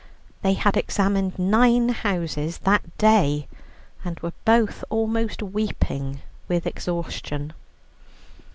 They 0.41 0.53
had 0.53 0.77
examined 0.77 1.37
nine 1.37 1.89
houses 1.89 2.57
that 2.63 2.81
day, 2.97 3.47
and 4.03 4.19
were 4.21 4.33
both 4.45 4.83
almost 4.89 5.43
weeping 5.43 6.23
with 6.47 6.65
exhaustion. 6.65 7.53